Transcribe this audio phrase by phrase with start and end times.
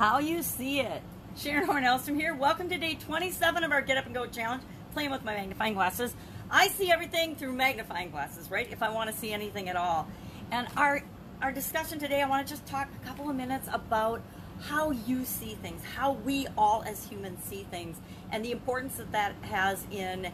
[0.00, 1.02] how you see it.
[1.36, 2.34] Sharon Horn-Elstrom here.
[2.34, 4.62] Welcome to day 27 of our Get Up and Go challenge,
[4.94, 6.14] playing with my magnifying glasses.
[6.50, 8.66] I see everything through magnifying glasses, right?
[8.72, 10.08] If I want to see anything at all.
[10.50, 11.02] And our
[11.42, 14.22] our discussion today, I want to just talk a couple of minutes about
[14.62, 17.98] how you see things, how we all as humans see things,
[18.32, 20.32] and the importance that that has in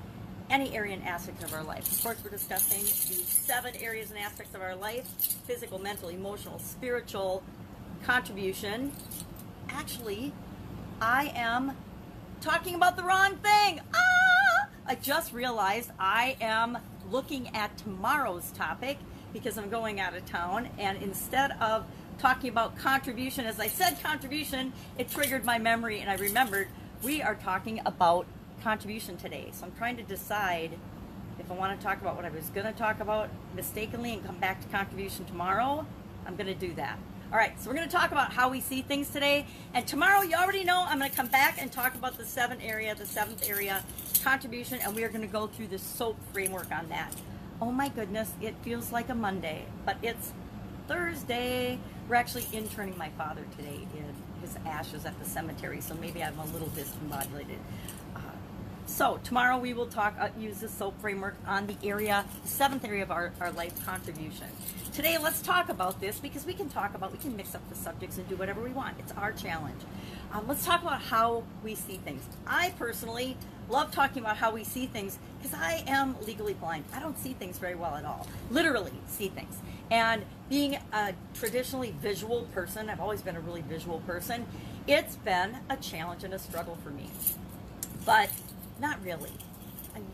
[0.49, 1.91] any area and aspect of our life.
[1.91, 5.09] Of course, we're discussing the seven areas and aspects of our life
[5.45, 7.43] physical, mental, emotional, spiritual,
[8.05, 8.93] contribution.
[9.79, 10.33] Actually,
[11.03, 11.77] I am
[12.41, 13.83] talking about the wrong thing.
[13.95, 14.69] Ah!
[14.87, 16.79] I just realized I am
[17.11, 18.97] looking at tomorrow's topic
[19.35, 21.85] because I'm going out of town, and instead of
[22.19, 26.69] talking about contribution, as I said contribution, it triggered my memory, and I remembered
[27.03, 28.27] we are talking about
[28.63, 29.51] contribution today.
[29.53, 30.71] So I'm trying to decide
[31.39, 34.25] if I want to talk about what I was going to talk about mistakenly and
[34.25, 35.87] come back to contribution tomorrow.
[36.27, 36.99] I'm going to do that.
[37.33, 39.47] All right, so we're going to talk about how we see things today.
[39.75, 42.61] And tomorrow, you already know, I'm going to come back and talk about the seventh
[42.63, 43.83] area, the seventh area
[44.23, 47.13] contribution, and we are going to go through the SOAP framework on that.
[47.61, 50.33] Oh my goodness, it feels like a Monday, but it's
[50.87, 51.81] Thursday.
[52.09, 56.39] We're actually interning my father today in his ashes at the cemetery, so maybe I'm
[56.39, 57.59] a little discombobulated.
[58.87, 62.85] So tomorrow we will talk, uh, use the SOAP framework on the area, the seventh
[62.85, 64.47] area of our, our life contribution.
[64.95, 67.75] Today let's talk about this because we can talk about, we can mix up the
[67.75, 68.97] subjects and do whatever we want.
[69.01, 69.83] It's our challenge.
[70.33, 72.23] Um, let's talk about how we see things.
[72.47, 73.37] I personally
[73.69, 76.85] love talking about how we see things because I am legally blind.
[76.95, 78.27] I don't see things very well at all.
[78.51, 79.57] Literally see things.
[79.91, 84.47] And being a traditionally visual person, I've always been a really visual person,
[84.87, 87.11] it's been a challenge and a struggle for me.
[88.05, 88.31] But
[88.81, 89.33] not really.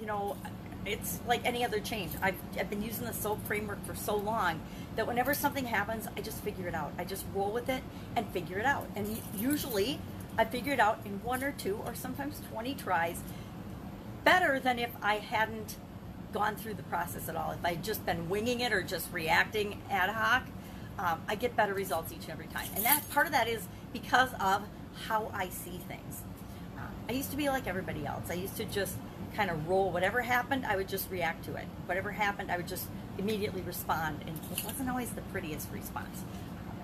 [0.01, 0.37] You know,
[0.85, 2.13] it's like any other change.
[2.23, 4.61] I've, I've been using the SOAP framework for so long
[4.97, 6.93] that whenever something happens, I just figure it out.
[6.99, 7.83] I just roll with it
[8.17, 8.89] and figure it out.
[8.97, 9.99] And usually
[10.39, 13.21] I figure it out in one or two or sometimes 20 tries
[14.25, 15.77] better than if I hadn't
[16.33, 17.53] gone through the process at all.
[17.53, 20.45] If I'd just been winging it or just reacting ad hoc,
[20.99, 22.69] um, I get better results each and every time.
[22.75, 24.63] And that part of that is because of
[25.07, 26.23] how I see things.
[27.09, 28.31] I used to be like everybody else.
[28.31, 28.97] I used to just
[29.35, 29.91] kind of roll.
[29.91, 31.67] Whatever happened, I would just react to it.
[31.87, 32.87] Whatever happened, I would just
[33.19, 34.21] immediately respond.
[34.27, 36.23] And it wasn't always the prettiest response.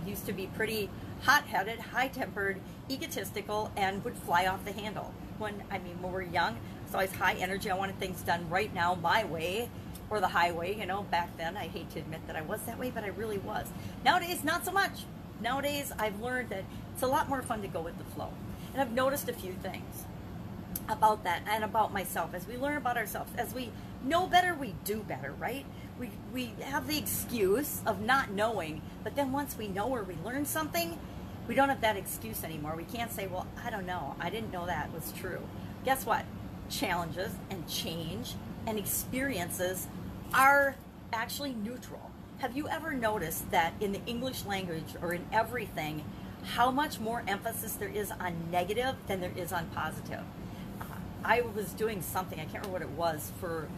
[0.02, 0.90] I used to be pretty
[1.22, 2.60] hot headed, high tempered,
[2.90, 5.12] egotistical, and would fly off the handle.
[5.38, 7.70] When, I mean, when we are young, it's always high energy.
[7.70, 9.68] I wanted things done right now, my way,
[10.10, 10.74] or the highway.
[10.74, 13.08] You know, back then, I hate to admit that I was that way, but I
[13.08, 13.66] really was.
[14.04, 15.04] Nowadays, not so much.
[15.40, 18.32] Nowadays, I've learned that it's a lot more fun to go with the flow.
[18.78, 20.04] And I've noticed a few things
[20.88, 22.32] about that and about myself.
[22.32, 23.72] As we learn about ourselves, as we
[24.04, 25.66] know better, we do better, right?
[25.98, 30.14] We, we have the excuse of not knowing, but then once we know or we
[30.24, 30.96] learn something,
[31.48, 32.76] we don't have that excuse anymore.
[32.76, 34.14] We can't say, well, I don't know.
[34.20, 35.40] I didn't know that was true.
[35.84, 36.24] Guess what?
[36.70, 39.88] Challenges and change and experiences
[40.32, 40.76] are
[41.12, 42.12] actually neutral.
[42.38, 46.04] Have you ever noticed that in the English language or in everything,
[46.44, 50.22] how much more emphasis there is on negative than there is on positive?
[50.80, 50.84] Uh,
[51.24, 53.68] I was doing something, I can't remember what it was, for,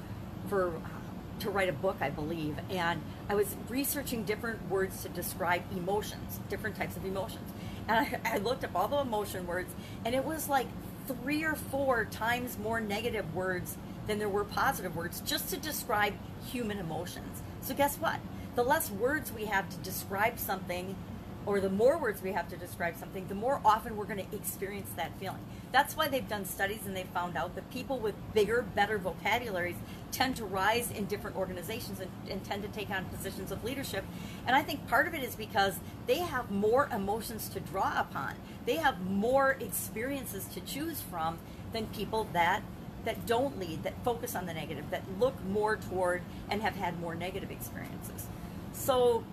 [0.48, 5.09] for uh, to write a book, I believe, and I was researching different words to
[5.09, 7.50] describe emotions, different types of emotions.
[7.88, 9.72] And I, I, looked up all the emotion words,
[10.04, 10.66] and it was like
[11.06, 16.15] three or four times more negative words than there were positive words just to describe
[16.47, 17.42] human emotions.
[17.62, 18.21] So, guess what?
[18.54, 20.97] The less words we have to describe something,
[21.47, 24.37] or the more words we have to describe something, the more often we're going to
[24.37, 25.41] experience that feeling.
[25.73, 29.77] That's why they've done studies and they've found out that people with bigger, better vocabularies
[30.12, 34.05] tend to rise in different organizations and, and, tend to take on positions of leadership.
[34.47, 38.34] And I think part of it is because they have more emotions to draw upon.
[38.67, 41.39] They have more experiences to choose from
[41.72, 42.62] than people that
[43.05, 46.21] that don't lead, that focus on the negative, that look more toward
[46.51, 48.27] and have had more negative experiences.
[48.72, 49.25] So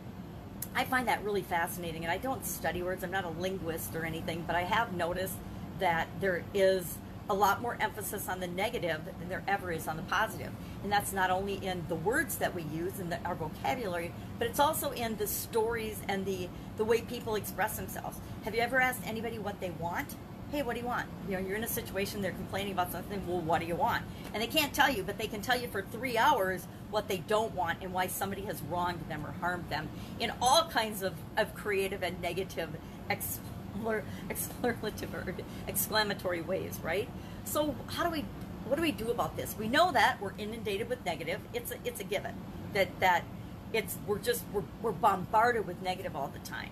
[0.76, 2.04] I find that really fascinating.
[2.04, 5.36] And I don't study words, I'm not a linguist or anything, but I have noticed
[5.80, 6.98] that there is
[7.30, 10.52] a lot more emphasis on the negative than there ever is on the positive.
[10.84, 14.60] And that's not only in the words that we use the, our vocabulary, but it's
[14.60, 16.48] also in the stories and the,
[16.78, 18.20] the way people express themselves.
[18.46, 20.16] Have you ever asked anybody what they want?
[20.50, 21.08] Hey, what do you want?
[21.28, 24.06] You know, you're in a situation, they're complaining about something, well, what do you want?
[24.34, 27.18] And they can't tell you, but they can tell you for three hours what they
[27.18, 29.90] don't want and why somebody has wronged them or harmed them
[30.22, 32.70] in all kinds of, of creative and negative
[33.10, 35.36] explorative or
[35.68, 37.10] exclamatory ways, right?
[37.44, 38.24] So how do we,
[38.68, 39.54] what do we do about this?
[39.60, 41.42] We know that we're inundated with negative.
[41.54, 42.36] It's a, it's a given
[42.72, 43.26] that, that
[43.74, 46.70] it's, we're just, we're, we're bombarded with negative all the time.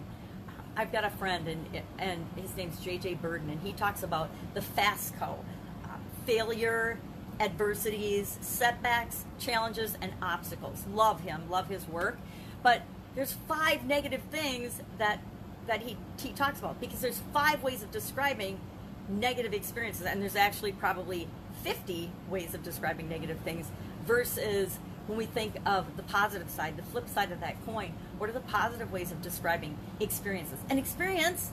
[0.78, 4.62] I've got a friend, and and his name's JJ Birden, and he talks about the
[4.62, 5.38] FASCO,
[5.84, 5.88] uh,
[6.26, 7.00] failure,
[7.40, 10.84] adversities, setbacks, challenges, and obstacles.
[10.92, 12.18] Love him, love his work,
[12.62, 12.82] but
[13.16, 15.20] there's five negative things that
[15.68, 18.60] that he he talks about because there's five ways of describing
[19.08, 21.28] negative experiences, and there's actually probably
[21.64, 23.72] 50 ways of describing negative things
[24.06, 24.78] versus
[25.08, 28.34] when we think of the positive side, the flip side of that coin, what are
[28.34, 30.60] the positive ways of describing experiences?
[30.70, 31.52] An experience,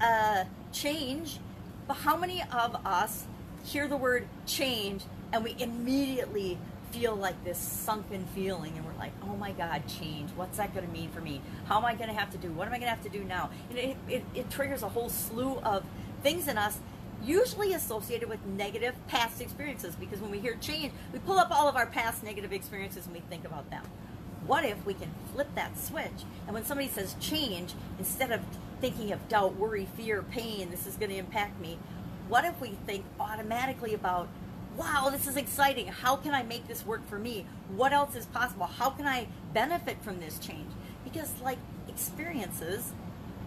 [0.00, 1.38] uh, change,
[1.86, 3.24] but how many of us
[3.64, 5.02] hear the word change
[5.32, 6.58] and we immediately
[6.90, 10.30] feel like this sunken feeling and we're like, oh my God, change.
[10.36, 11.40] What's that going to mean for me?
[11.64, 12.52] How am I going to have to do?
[12.52, 13.48] What am I going to have to do now?
[13.70, 15.84] And it, it, it triggers a whole slew of
[16.22, 16.78] things in us
[17.24, 21.68] usually associated with negative past experiences because when we hear change, we pull up all
[21.68, 23.84] of our past negative experiences and we think about them.
[24.46, 26.24] What if we can flip that switch?
[26.46, 28.40] And when somebody says change, instead of
[28.80, 31.78] thinking of doubt, worry, fear, pain, this is going to impact me,
[32.28, 34.28] what if we think automatically about,
[34.76, 35.86] wow, this is exciting.
[35.86, 37.46] How can I make this work for me?
[37.76, 38.66] What else is possible?
[38.66, 40.70] How can I benefit from this change?
[41.04, 41.58] Because, like
[41.88, 42.92] experiences,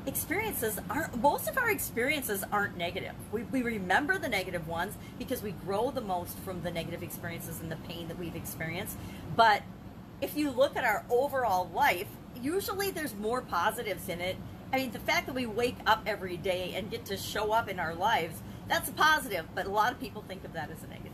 [0.08, 3.14] experiences aren't most of our experiences aren't negative.
[3.32, 7.60] We, we remember the negative ones because we grow the most from the negative experiences
[7.62, 8.98] and the pain that we've experienced.
[9.36, 9.64] But
[10.22, 12.08] if you look at our overall life
[12.42, 14.36] usually there's more positives in it.
[14.72, 17.68] I mean the fact that we wake up every day and get to show up
[17.70, 20.84] in our lives that's a positive but a lot of people think of that as
[20.84, 21.12] a negative.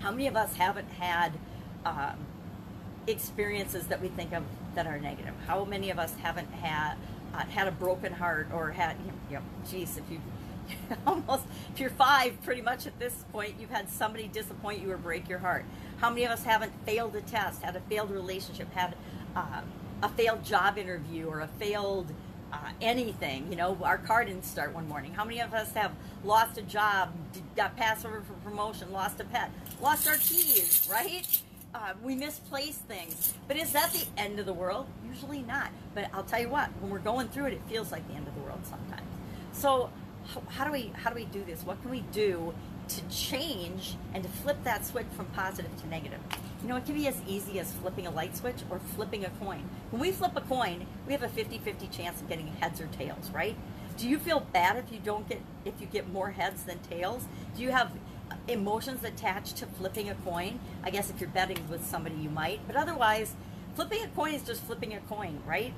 [0.00, 1.32] How many of us haven't had
[1.84, 2.16] um,
[3.06, 4.44] experiences that we think of
[4.74, 5.34] that are negative?
[5.46, 6.96] How many of us haven't had
[7.34, 8.96] uh, had a broken heart or had,
[9.28, 10.20] you know, geez, if you
[11.06, 14.96] almost, if you're five, pretty much at this point, you've had somebody disappoint you or
[14.96, 15.64] break your heart.
[15.98, 18.94] How many of us haven't failed a test, had a failed relationship, had
[19.36, 19.60] uh,
[20.02, 22.12] a failed job interview or a failed
[22.52, 23.46] uh, anything?
[23.50, 25.12] You know, our car didn't start one morning.
[25.12, 25.92] How many of us have
[26.24, 27.12] lost a job,
[27.56, 31.42] got passed over for promotion, lost a pet, lost our keys, right?
[31.74, 33.34] uh, we misplace things.
[33.48, 34.86] But is that the end of the world?
[35.14, 35.70] Usually not.
[35.94, 38.26] But I'll tell you what, when we're going through it, it feels like the end
[38.26, 39.08] of the world sometimes.
[39.52, 39.90] So
[40.26, 41.62] how, how do we how do we do this?
[41.62, 42.52] What can we do
[42.88, 46.18] to change and to flip that switch from positive to negative?
[46.62, 49.30] You know, it can be as easy as flipping a light switch or flipping a
[49.30, 49.68] coin.
[49.90, 53.30] When we flip a coin, we have a 50-50 chance of getting heads or tails,
[53.30, 53.56] right?
[53.96, 57.26] Do you feel bad if you don't get if you get more heads than tails?
[57.54, 57.92] Do you have
[58.48, 60.60] emotions attached to flipping a coin.
[60.82, 63.34] I guess if you're betting with somebody, you might, but otherwise,
[63.74, 65.72] flipping a coin is just flipping a coin, right?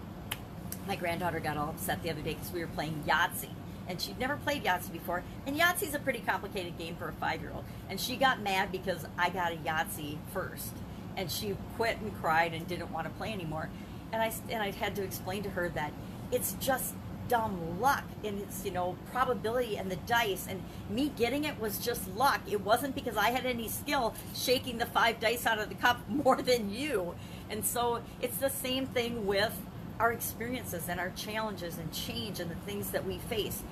[0.87, 3.51] My granddaughter got all upset the other day because we were playing Yahtzee.
[3.89, 5.23] And she'd never played Yahtzee before.
[5.47, 7.65] And Yahtzee's a pretty complicated game for a five year old.
[7.89, 10.73] And she got mad because I got a Yahtzee first.
[11.17, 13.71] And she quit and cried and didn't want to play anymore.
[14.13, 15.93] And I, and I had to explain to her that
[16.33, 16.95] it's just
[17.29, 21.79] dumb luck and it's you know probability and the dice and me getting it was
[21.79, 25.69] just luck it wasn't because i had any skill shaking the five dice out of
[25.69, 27.15] the cup more than you
[27.51, 29.55] and so it's the same thing with
[29.99, 33.63] our experiences and our challenges and change and the things that we face.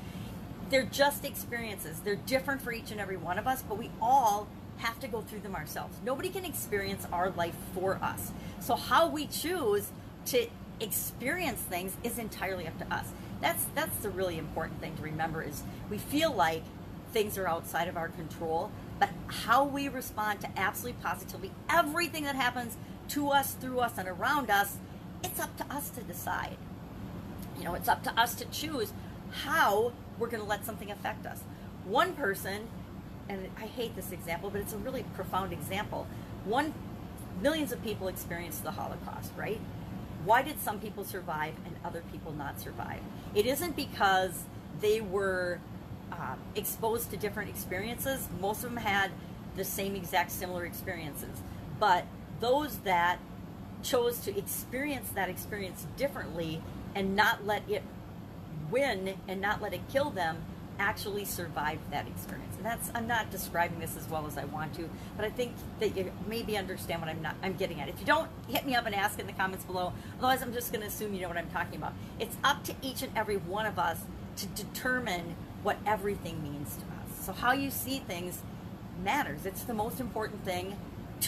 [0.71, 2.00] They're just experiences.
[2.00, 4.49] They're different for each and every one of us but we all
[4.79, 5.97] have to go through them ourselves.
[6.05, 8.32] Nobody can experience our life for us.
[8.61, 9.91] So how we choose
[10.26, 10.47] to
[10.81, 13.06] experience things is entirely up to us.
[13.41, 16.62] That's that's the really important thing to remember is we feel like
[17.12, 22.35] things are outside of our control, but how we respond to absolutely positively everything that
[22.35, 22.76] happens
[23.11, 24.78] to us, through us, and around us,
[25.23, 26.56] it's up to us to decide.
[27.58, 28.92] You know, it's up to us to choose
[29.30, 31.40] how we're going to let something affect us.
[31.84, 32.68] One person,
[33.28, 36.06] and I hate this example, but it's a really profound example.
[36.44, 36.75] One
[37.40, 39.61] millions of people experienced the Holocaust, right?
[40.25, 43.00] why did some people survive and other people not survive?
[43.34, 44.44] It isn't because
[44.80, 45.61] they were
[46.11, 48.28] um, exposed to different experiences.
[48.40, 49.11] Most of them had
[49.56, 51.42] the same exact similar experiences.
[51.78, 52.06] But
[52.41, 53.19] those that
[53.83, 56.62] chose to experience that experience differently
[56.95, 57.83] and not let it
[58.71, 60.43] win and not let it kill them
[60.79, 62.57] actually survived that experience.
[62.57, 65.53] And that's I'm not describing this as well as I want to, but I think
[65.81, 67.88] that you maybe understand what I'm not I'm getting at.
[67.88, 69.93] If you don't, hit me up and ask in the comments below.
[70.19, 71.93] Otherwise, I'm just going to assume you know what I'm talking about.
[72.19, 74.00] It's up to each and every one of us
[74.37, 77.25] to determine what everything means to us.
[77.25, 78.43] So how you see things
[79.03, 79.47] matters.
[79.47, 80.76] It's the most important thing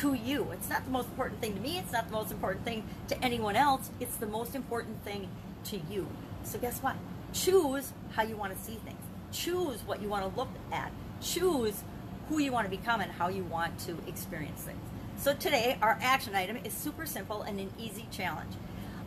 [0.01, 0.49] to you.
[0.53, 1.79] It's not the most important thing to me.
[1.79, 3.91] It's not the most important thing to anyone else.
[4.01, 5.29] It's the most important thing
[5.65, 6.09] to you.
[6.45, 6.97] So guess what?
[7.33, 9.01] Choose how you want to see things
[9.37, 11.83] choose what you want to look at, choose
[12.29, 14.81] who you want to become and how you want to experience things.
[15.19, 18.53] So today, our action item is super simple and an easy challenge.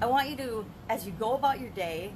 [0.01, 2.13] I want you to, as you go about your day,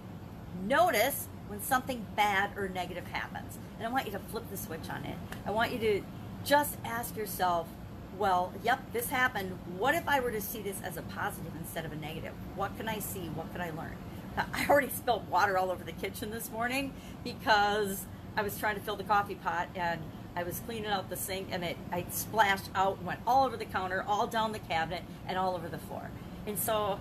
[0.65, 3.57] notice when something bad or negative happens.
[3.77, 5.17] And I want you to flip the switch on it.
[5.45, 6.01] I want you to
[6.45, 7.67] just ask yourself,
[8.17, 9.57] well, yep, this happened.
[9.77, 12.33] What if I were to see this as a positive instead of a negative?
[12.55, 13.29] What can I see?
[13.35, 13.95] What can I learn?
[14.37, 16.93] I already spilled water all over the kitchen this morning
[17.23, 18.05] because
[18.35, 20.01] I was trying to fill the coffee pot and
[20.35, 23.57] I was cleaning out the sink and it I splashed out and went all over
[23.57, 26.09] the counter, all down the cabinet, and all over the floor.
[26.47, 26.99] And so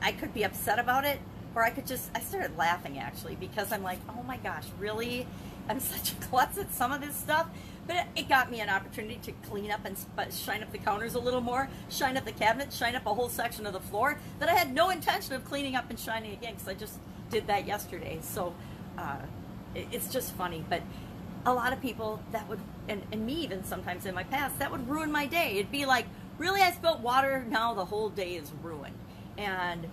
[0.00, 1.18] I could be upset about it,
[1.54, 5.26] or I could just I started laughing actually because I'm like, oh my gosh, really?
[5.68, 7.48] I'm such a klutz at some of this stuff.
[7.86, 9.96] But it, got me an opportunity to clean up and
[10.32, 13.28] shine up the counters a little more, shine up the cabinets, shine up a whole
[13.28, 16.54] section of the floor that I had no intention of cleaning up and shining again
[16.54, 18.20] because I just did that yesterday.
[18.22, 18.54] So
[18.96, 19.16] uh,
[19.74, 20.82] it, it's just funny, but
[21.44, 24.70] a lot of people that would and, and me even sometimes in my past that
[24.70, 26.06] would ruin my day it'd be like
[26.38, 28.94] really i spilt water now the whole day is ruined
[29.36, 29.86] and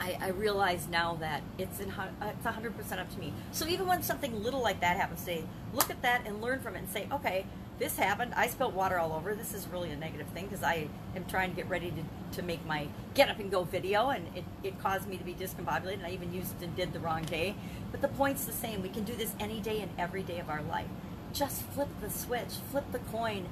[0.00, 3.34] I, I realize now that it's in, uh, it's 100% up to me.
[3.52, 6.74] So even when something little like that happens, say, look at that and learn from
[6.74, 7.44] it and say, okay,
[7.78, 8.32] this happened.
[8.34, 9.34] I spilled water all over.
[9.34, 12.42] This is really a negative thing because I am trying to get ready to, to
[12.42, 15.94] make my get up and go video, and it, it caused me to be discombobulated.
[15.94, 17.54] And I even used and did the wrong day.
[17.90, 18.82] But the point's the same.
[18.82, 20.88] We can do this any day and every day of our life.
[21.32, 23.48] Just flip the switch, flip the coin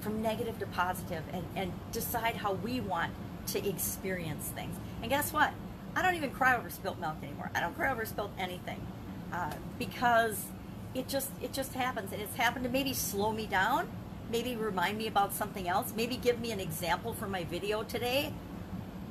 [0.00, 3.12] from negative to positive, and, and decide how we want
[3.48, 4.76] to experience things.
[5.02, 5.52] And guess what?
[5.94, 7.50] I don't even cry over spilt milk anymore.
[7.54, 8.80] I don't cry over spilt anything
[9.32, 10.44] uh, because
[10.94, 13.88] it just it just happens, and it's happened to maybe slow me down,
[14.30, 18.32] maybe remind me about something else, maybe give me an example for my video today.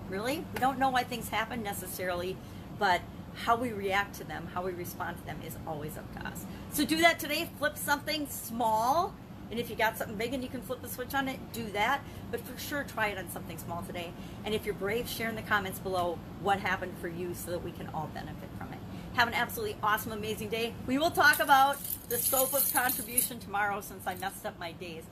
[0.10, 2.38] Really, we don't know why things happen necessarily,
[2.80, 3.02] but
[3.46, 6.46] how we react to them, how we respond to them is always up to us.
[6.72, 7.50] So do that today.
[7.60, 9.14] Flip something small
[9.50, 11.66] and if you got something big and you can flip the switch on it, do
[11.72, 12.02] that.
[12.32, 14.12] But for sure, try it on something small today.
[14.46, 17.64] And if you're brave, share in the comments below what happened for you so that
[17.64, 18.80] we can all benefit from it.
[19.14, 20.74] Have an absolutely awesome, amazing day.
[20.86, 21.78] We will talk about
[22.10, 25.04] the scope of contribution tomorrow since I messed up my days.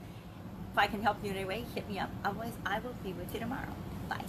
[0.72, 2.10] If I can help you in any way, hit me up.
[2.24, 3.74] Otherwise, I will be with you tomorrow.
[4.08, 4.24] Bye.